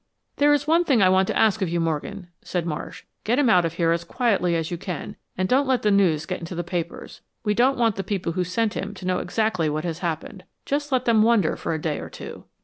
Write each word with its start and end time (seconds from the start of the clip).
"There 0.37 0.51
is 0.51 0.65
one 0.65 0.83
thing 0.83 1.03
I 1.03 1.09
want 1.09 1.27
to 1.27 1.37
ask 1.37 1.61
of 1.61 1.69
you, 1.69 1.79
Morgan," 1.79 2.29
said 2.41 2.65
Marsh. 2.65 3.03
"Get 3.23 3.37
him 3.37 3.51
out 3.51 3.65
of 3.65 3.73
here 3.75 3.91
as 3.91 4.03
quietly 4.03 4.55
as 4.55 4.71
you 4.71 4.75
can, 4.79 5.15
and 5.37 5.47
don't 5.47 5.67
let 5.67 5.83
the 5.83 5.91
news 5.91 6.25
get 6.25 6.39
into 6.39 6.55
the 6.55 6.63
papers. 6.63 7.21
We 7.43 7.53
don't 7.53 7.77
want 7.77 7.97
the 7.97 8.03
people 8.03 8.31
who 8.31 8.43
sent 8.43 8.73
him 8.73 8.95
to 8.95 9.05
know 9.05 9.19
exactly 9.19 9.69
what 9.69 9.83
has 9.83 9.99
happened. 9.99 10.43
Just 10.65 10.91
let 10.91 11.05
them 11.05 11.21
wonder 11.21 11.55
for 11.55 11.75
a 11.75 11.79
day 11.81 11.99
or 11.99 12.09
two." 12.09 12.45